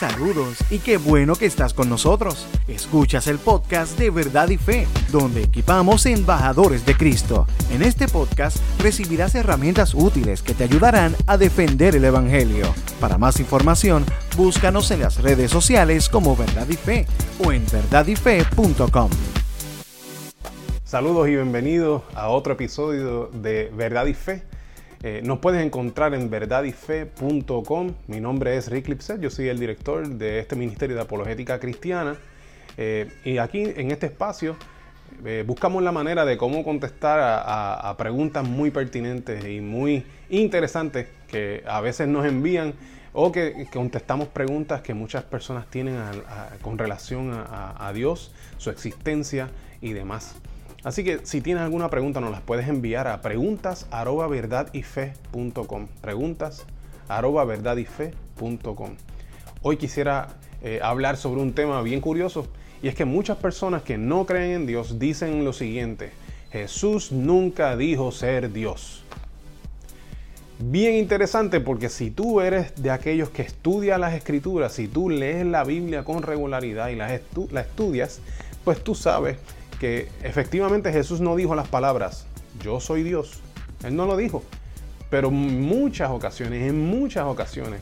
[0.00, 2.46] Saludos y qué bueno que estás con nosotros.
[2.68, 7.46] Escuchas el podcast de Verdad y Fe, donde equipamos embajadores de Cristo.
[7.70, 12.72] En este podcast recibirás herramientas útiles que te ayudarán a defender el Evangelio.
[12.98, 14.06] Para más información,
[14.38, 17.06] búscanos en las redes sociales como Verdad y Fe
[17.44, 19.10] o en verdadyfe.com.
[20.82, 24.49] Saludos y bienvenidos a otro episodio de Verdad y Fe.
[25.02, 27.94] Eh, nos puedes encontrar en verdadyfe.com.
[28.06, 32.18] Mi nombre es Rick Lipset, yo soy el director de este Ministerio de Apologética Cristiana.
[32.76, 34.56] Eh, y aquí en este espacio
[35.24, 41.64] eh, buscamos la manera de cómo contestar a, preguntas muy pertinentes y muy interesantes que
[41.66, 42.74] a veces nos envían
[43.14, 45.98] o que, contestamos preguntas que muchas personas tienen
[46.60, 49.48] con relación a Dios, su existencia
[49.80, 50.36] y demás.
[50.82, 53.86] Así que si tienes alguna pregunta nos las puedes enviar a preguntas
[56.00, 56.64] Preguntas
[59.60, 60.28] Hoy quisiera
[60.62, 62.48] eh, hablar sobre un tema bien curioso
[62.82, 66.12] y es que muchas personas que no creen en Dios dicen lo siguiente,
[66.50, 69.04] Jesús nunca dijo ser Dios.
[70.60, 75.44] Bien interesante porque si tú eres de aquellos que estudian las escrituras, si tú lees
[75.44, 78.20] la Biblia con regularidad y la estudias,
[78.64, 79.36] pues tú sabes
[79.80, 82.26] que efectivamente Jesús no dijo las palabras,
[82.62, 83.40] yo soy Dios.
[83.82, 84.44] Él no lo dijo.
[85.08, 87.80] Pero en muchas ocasiones, en muchas ocasiones,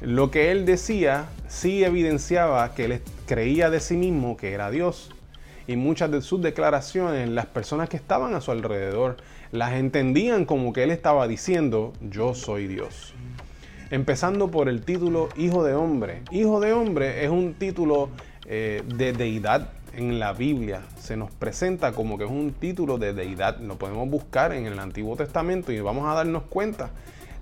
[0.00, 5.14] lo que él decía sí evidenciaba que él creía de sí mismo que era Dios.
[5.68, 9.18] Y muchas de sus declaraciones, las personas que estaban a su alrededor,
[9.52, 13.14] las entendían como que él estaba diciendo, yo soy Dios.
[13.90, 16.22] Empezando por el título Hijo de Hombre.
[16.32, 18.10] Hijo de Hombre es un título
[18.46, 23.12] eh, de deidad en la Biblia se nos presenta como que es un título de
[23.12, 23.58] deidad.
[23.58, 26.90] Lo podemos buscar en el Antiguo Testamento y vamos a darnos cuenta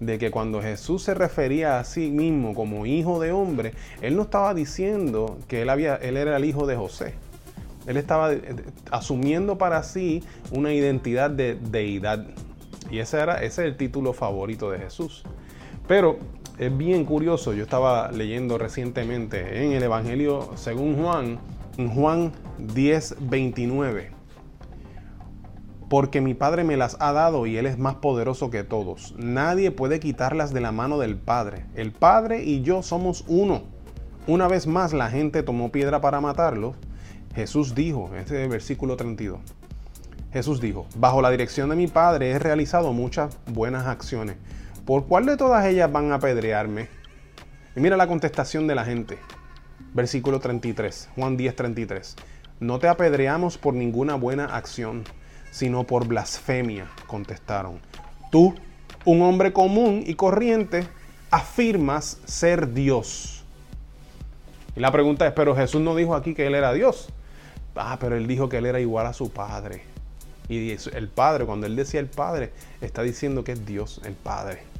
[0.00, 4.22] de que cuando Jesús se refería a sí mismo como hijo de hombre, él no
[4.22, 7.14] estaba diciendo que él, había, él era el hijo de José.
[7.86, 8.40] Él estaba eh,
[8.90, 12.26] asumiendo para sí una identidad de deidad.
[12.90, 15.24] Y ese, era, ese es el título favorito de Jesús.
[15.86, 16.18] Pero
[16.58, 21.38] es bien curioso, yo estaba leyendo recientemente en el Evangelio según Juan,
[21.76, 24.10] Juan 10, 29.
[25.90, 29.14] Porque mi Padre me las ha dado y Él es más poderoso que todos.
[29.18, 31.66] Nadie puede quitarlas de la mano del Padre.
[31.74, 33.64] El Padre y yo somos uno.
[34.26, 36.74] Una vez más la gente tomó piedra para matarlo.
[37.34, 39.38] Jesús dijo, este es el versículo 32.
[40.32, 44.36] Jesús dijo, bajo la dirección de mi Padre he realizado muchas buenas acciones.
[44.86, 46.88] ¿Por cuál de todas ellas van a apedrearme?
[47.76, 49.18] Y mira la contestación de la gente.
[49.96, 52.16] Versículo 33, Juan 10, 33.
[52.60, 55.04] No te apedreamos por ninguna buena acción,
[55.50, 57.80] sino por blasfemia, contestaron.
[58.30, 58.54] Tú,
[59.06, 60.86] un hombre común y corriente,
[61.30, 63.42] afirmas ser Dios.
[64.76, 67.08] Y la pregunta es, pero Jesús no dijo aquí que Él era Dios.
[67.74, 69.80] Ah, pero Él dijo que Él era igual a su Padre.
[70.50, 72.52] Y el Padre, cuando Él decía el Padre,
[72.82, 74.75] está diciendo que es Dios, el Padre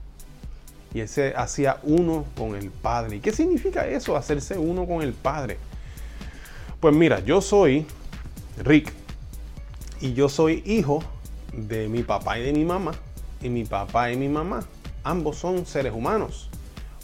[0.97, 3.17] y él se hacía uno con el Padre.
[3.17, 5.59] ¿Y qué significa eso, hacerse uno con el Padre?
[6.81, 7.85] Pues mira, yo soy
[8.65, 8.95] Rick
[10.01, 11.05] y yo soy hijo
[11.53, 12.93] de mi papá y de mi mamá
[13.43, 14.65] y mi papá y mi mamá.
[15.05, 16.49] Ambos son seres humanos.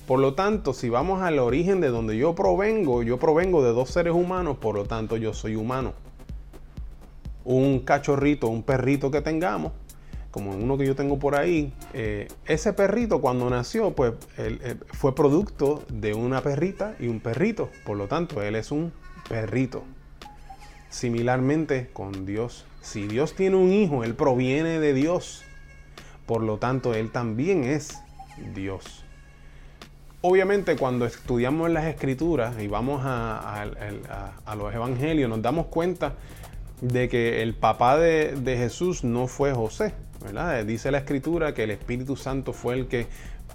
[0.07, 3.91] Por lo tanto, si vamos al origen de donde yo provengo, yo provengo de dos
[3.91, 5.93] seres humanos, por lo tanto yo soy humano.
[7.45, 9.73] Un cachorrito, un perrito que tengamos,
[10.33, 15.15] como uno que yo tengo por ahí, eh, ese perrito cuando nació, pues él, fue
[15.15, 17.71] producto de una perrita y un perrito.
[17.85, 18.93] Por lo tanto, él es un
[19.29, 19.85] perrito.
[20.89, 22.65] Similarmente con Dios.
[22.81, 25.45] Si Dios tiene un hijo, él proviene de Dios.
[26.27, 28.03] Por lo tanto, él también es
[28.55, 29.05] Dios.
[30.25, 33.65] Obviamente cuando estudiamos las escrituras y vamos a,
[34.57, 36.15] los evangelios, nos damos cuenta
[36.83, 39.95] de que el papá de, Jesús no fue José,
[40.67, 43.07] Dice la escritura que el Espíritu Santo fue el que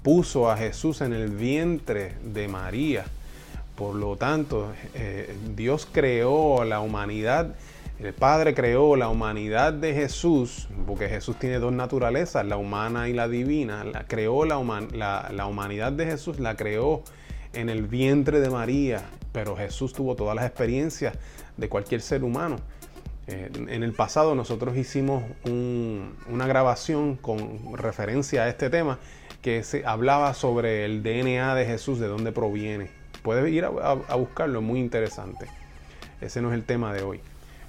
[0.01, 3.05] puso a Jesús en el vientre de María.
[3.75, 7.55] Por lo tanto, eh, Dios creó la humanidad,
[7.99, 13.13] el Padre creó la humanidad de Jesús, porque Jesús tiene dos naturalezas, la humana y
[13.13, 13.85] la divina.
[14.07, 17.03] Creó la humanidad de Jesús, la creó
[17.53, 21.15] en el vientre de María, pero Jesús tuvo todas las experiencias
[21.55, 22.57] de cualquier ser humano.
[23.27, 28.99] Eh, en el pasado nosotros hicimos una grabación con referencia a este tema
[29.41, 32.89] que se hablaba sobre el DNA de Jesús, de dónde proviene.
[33.23, 35.47] Puedes ir a, buscarlo, es muy interesante.
[36.21, 37.19] Ese no es el tema de hoy.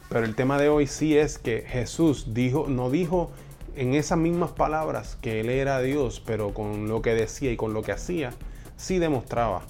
[0.08, 3.30] Pero el tema de hoy sí es que Jesús dijo, no dijo
[3.76, 7.74] en esas mismas palabras que Él era Dios, pero con lo que decía y con
[7.74, 8.32] lo que hacía,
[8.76, 9.62] sí demostraba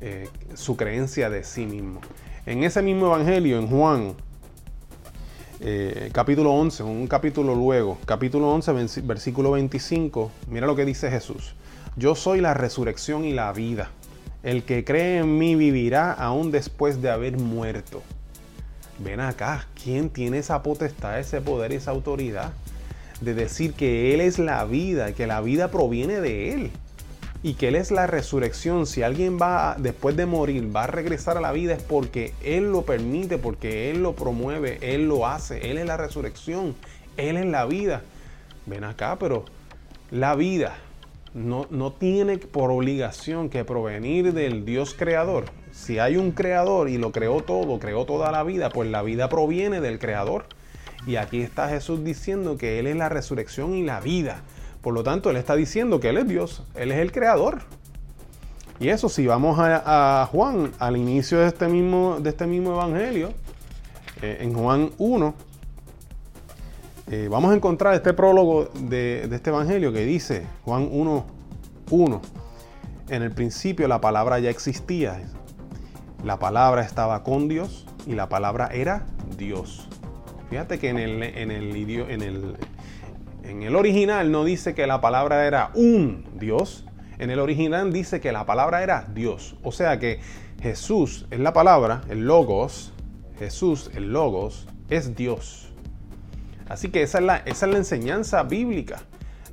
[0.00, 2.00] eh, su creencia de sí mismo.
[2.46, 4.16] En ese mismo evangelio, en Juan,
[5.64, 11.54] eh, capítulo 11, un capítulo luego, capítulo 11, versículo 25, mira lo que dice Jesús.
[11.94, 13.90] Yo soy la resurrección y la vida.
[14.42, 18.02] El que cree en mí vivirá aún después de haber muerto.
[18.98, 22.52] Ven acá, ¿quién tiene esa potestad, ese poder y esa autoridad
[23.20, 26.70] de decir que Él es la vida, que la vida proviene de Él?
[27.42, 28.86] Y que Él es la resurrección.
[28.86, 32.70] Si alguien va después de morir, va a regresar a la vida es porque Él
[32.70, 35.70] lo permite, porque Él lo promueve, Él lo hace.
[35.70, 36.74] Él es la resurrección,
[37.16, 38.02] Él es la vida.
[38.66, 39.44] Ven acá, pero
[40.10, 40.76] la vida
[41.34, 45.46] no, no tiene por obligación que provenir del Dios creador.
[45.72, 49.28] Si hay un creador y lo creó todo, creó toda la vida, pues la vida
[49.28, 50.44] proviene del creador.
[51.06, 54.42] Y aquí está Jesús diciendo que Él es la resurrección y la vida.
[54.82, 57.62] Por lo tanto, Él está diciendo que Él es Dios, Él es el creador.
[58.80, 63.32] Y eso, si vamos a, Juan, al inicio de este mismo, de este mismo evangelio,
[64.20, 65.34] eh, en Juan 1,
[67.10, 71.26] eh, vamos a encontrar este prólogo de, este evangelio que dice, Juan 1,
[71.90, 72.22] 1,
[73.08, 75.22] en el principio la palabra ya existía,
[76.24, 79.06] la palabra estaba con Dios y la palabra era
[79.36, 79.88] Dios.
[80.50, 82.56] Fíjate que en el, en el, en el,
[83.44, 86.84] en el original no dice que la palabra era un Dios.
[87.18, 89.56] En el original dice que la palabra era Dios.
[89.62, 90.20] O sea que
[90.62, 92.92] Jesús es la palabra, el logos.
[93.38, 95.72] Jesús, el logos, es Dios.
[96.68, 99.02] Así que esa es la, enseñanza bíblica.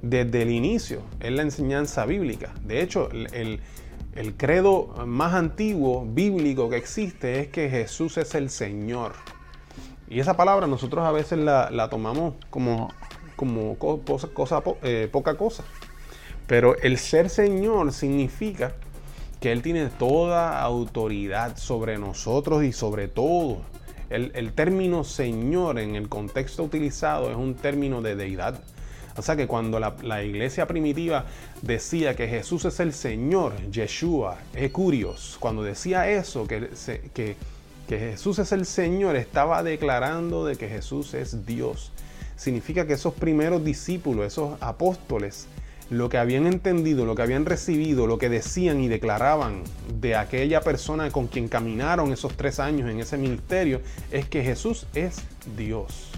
[0.01, 2.53] Desde el inicio es la enseñanza bíblica.
[2.63, 3.59] De hecho, el,
[4.37, 9.13] credo más antiguo bíblico que existe es que Jesús es el Señor.
[10.07, 12.89] Y esa palabra nosotros a veces la tomamos como
[13.39, 13.77] como
[14.83, 15.63] eh, poca cosa.
[16.45, 18.73] Pero el ser Señor significa
[19.39, 23.61] que Él tiene toda autoridad sobre nosotros y sobre todo.
[24.09, 28.59] El, término Señor en el contexto utilizado es un término de deidad.
[29.15, 31.23] O sea que cuando la, iglesia primitiva
[31.61, 36.71] decía que Jesús es el Señor, Yeshua, Ecurios, cuando decía eso, que,
[37.13, 37.37] que,
[37.87, 41.93] que Jesús es el Señor, estaba declarando de que Jesús es Dios
[42.39, 45.47] significa que esos primeros discípulos, esos apóstoles,
[45.89, 49.63] lo que habían entendido, lo que habían recibido, lo que decían y declaraban
[49.99, 54.87] de aquella persona con quien caminaron esos tres años en ese ministerio, es que Jesús
[54.93, 55.17] es
[55.57, 56.11] Dios.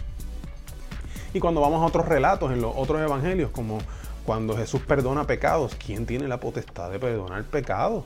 [1.33, 3.79] Y cuando vamos a otros relatos en los otros evangelios, como
[4.23, 8.03] cuando Jesús perdona pecados, ¿quién tiene la potestad de perdonar pecados?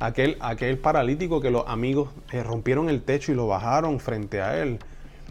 [0.00, 4.60] Aquel, aquel paralítico que los amigos eh, rompieron el techo y lo bajaron frente a
[4.60, 4.80] él.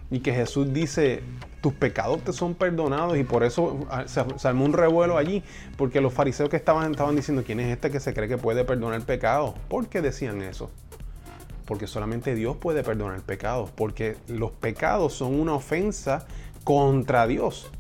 [0.09, 1.23] Y que Jesús dice,
[1.61, 5.43] tus pecados te son perdonados y por eso ah, se, armó un revuelo allí,
[5.77, 8.65] porque los fariseos que estaban, estaban diciendo, ¿quién es este que se cree que puede
[8.65, 9.53] perdonar pecados?
[9.69, 10.71] ¿Por qué decían eso?
[11.65, 16.25] Porque solamente Dios puede perdonar pecados, porque los pecados son una ofensa
[16.63, 17.71] contra Dios.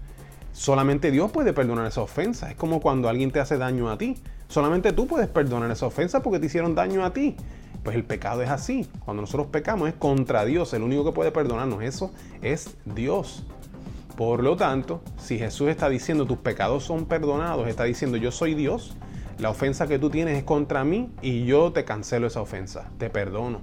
[0.53, 2.49] Solamente Dios puede perdonar esa ofensa.
[2.49, 4.17] Es como cuando alguien te hace daño a ti.
[4.47, 7.35] Solamente tú puedes perdonar esa ofensa porque te hicieron daño a ti.
[7.83, 8.87] Pues el pecado es así.
[9.05, 10.73] Cuando nosotros pecamos es contra Dios.
[10.73, 12.11] El único que puede perdonarnos eso
[12.41, 13.45] es Dios.
[14.15, 18.53] Por lo tanto, si Jesús está diciendo tus pecados son perdonados, está diciendo yo soy
[18.53, 18.95] Dios,
[19.39, 23.09] la ofensa que tú tienes es contra mí y yo te cancelo esa ofensa, te
[23.09, 23.61] perdono.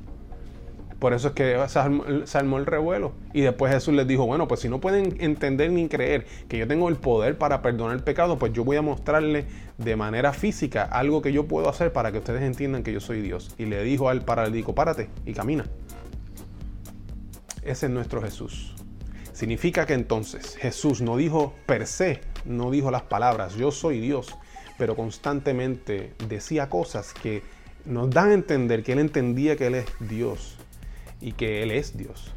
[0.98, 3.12] Por eso es que se armó, el revuelo.
[3.32, 6.66] Y después Jesús les dijo, bueno, pues si no pueden entender ni creer que yo
[6.66, 9.44] tengo el poder para perdonar el pecado, pues yo voy a mostrarle
[9.76, 13.20] de manera física algo que yo puedo hacer para que ustedes entiendan que yo soy
[13.20, 13.54] Dios.
[13.58, 15.66] Y le dijo al paralítico, párate y camina.
[17.62, 18.74] Ese es nuestro Jesús.
[19.38, 24.34] Significa que entonces Jesús no dijo per se, no dijo las palabras, yo soy Dios,
[24.78, 27.44] pero constantemente decía cosas que
[27.84, 30.56] nos dan a entender que Él entendía que Él es Dios
[31.20, 32.32] y que Él es Dios.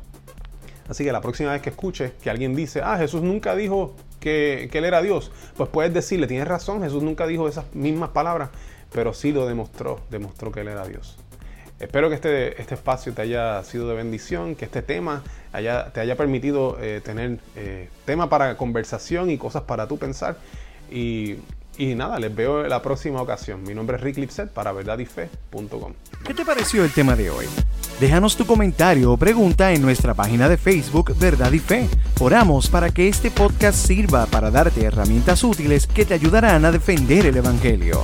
[0.89, 4.69] Así que la próxima vez que escuche que alguien dice, ah, Jesús nunca dijo que,
[4.71, 8.51] que Él era Dios, pues puedes decirle, tienes razón, Jesús nunca dijo esas mismas palabras,
[8.93, 11.17] pero sí lo demostró, demostró que Él era Dios.
[11.81, 16.15] Espero que este, este espacio te haya sido de bendición, que este tema te haya
[16.15, 20.37] permitido eh, tener eh, tema para conversación y cosas para tú pensar.
[20.91, 21.37] Y,
[21.79, 23.63] nada, les veo en la próxima ocasión.
[23.63, 25.93] Mi nombre es Rick Lipset para verdadyfe.com.
[26.23, 27.47] ¿Qué te pareció el tema de hoy?
[27.99, 31.89] Déjanos tu comentario o pregunta en nuestra página de Facebook Verdad y Fe.
[32.19, 37.25] Oramos para que este podcast sirva para darte herramientas útiles que te ayudarán a defender
[37.25, 38.03] el Evangelio.